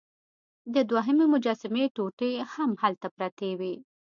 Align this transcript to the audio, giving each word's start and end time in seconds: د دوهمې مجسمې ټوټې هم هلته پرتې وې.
د 0.73 0.75
دوهمې 0.89 1.25
مجسمې 1.33 1.83
ټوټې 1.95 2.31
هم 2.53 2.71
هلته 2.81 3.07
پرتې 3.17 3.51
وې. 3.59 3.75